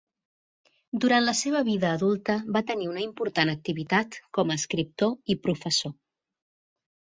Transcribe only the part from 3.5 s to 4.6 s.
activitat com a